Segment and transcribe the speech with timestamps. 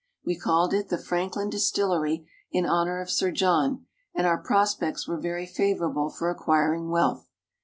[0.25, 3.85] We called it the Franklin Distillery, in honor of Sir John,
[4.15, 7.29] and our prospects were very favorable for acquiring wealth.